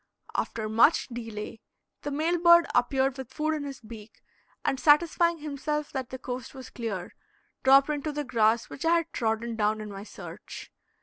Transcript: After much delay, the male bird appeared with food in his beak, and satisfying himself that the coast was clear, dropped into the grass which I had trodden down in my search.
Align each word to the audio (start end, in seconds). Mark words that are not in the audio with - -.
After 0.35 0.67
much 0.67 1.09
delay, 1.09 1.61
the 2.01 2.09
male 2.09 2.39
bird 2.39 2.65
appeared 2.73 3.19
with 3.19 3.31
food 3.31 3.53
in 3.53 3.65
his 3.65 3.79
beak, 3.81 4.23
and 4.65 4.79
satisfying 4.79 5.37
himself 5.37 5.91
that 5.91 6.09
the 6.09 6.17
coast 6.17 6.55
was 6.55 6.71
clear, 6.71 7.13
dropped 7.61 7.91
into 7.91 8.11
the 8.11 8.23
grass 8.23 8.67
which 8.67 8.83
I 8.83 8.95
had 8.95 9.13
trodden 9.13 9.55
down 9.55 9.79
in 9.79 9.91
my 9.91 10.01
search. 10.03 10.71